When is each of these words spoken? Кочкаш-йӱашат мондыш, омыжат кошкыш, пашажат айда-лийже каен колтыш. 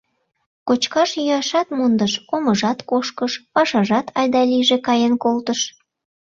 Кочкаш-йӱашат 0.67 1.67
мондыш, 1.77 2.13
омыжат 2.35 2.79
кошкыш, 2.89 3.33
пашажат 3.53 4.07
айда-лийже 4.19 4.77
каен 4.87 5.13
колтыш. 5.23 5.59